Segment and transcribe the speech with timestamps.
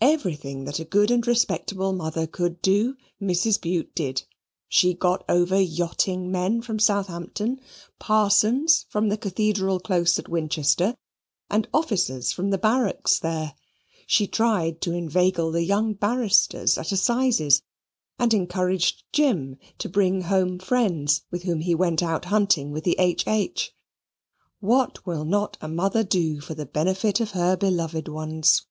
[0.00, 3.60] Everything that a good and respectable mother could do Mrs.
[3.60, 4.22] Bute did.
[4.68, 7.60] She got over yachting men from Southampton,
[7.98, 10.94] parsons from the Cathedral Close at Winchester,
[11.50, 13.56] and officers from the barracks there.
[14.06, 17.60] She tried to inveigle the young barristers at assizes
[18.20, 22.96] and encouraged Jim to bring home friends with whom he went out hunting with the
[23.00, 23.26] H.
[23.26, 23.74] H.
[24.60, 28.64] What will not a mother do for the benefit of her beloved ones?